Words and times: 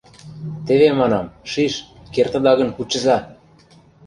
Теве, 0.65 0.89
манам, 0.99 1.25
шиш, 1.51 1.73
кертыда 2.13 2.51
гын, 2.59 2.69
кучыза! 2.73 3.17